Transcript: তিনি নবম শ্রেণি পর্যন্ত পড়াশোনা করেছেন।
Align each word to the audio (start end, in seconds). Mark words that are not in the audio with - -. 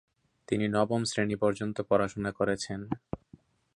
তিনি 0.47 0.65
নবম 0.67 1.01
শ্রেণি 1.03 1.35
পর্যন্ত 1.35 1.77
পড়াশোনা 1.81 2.31
করেছেন। 2.31 2.79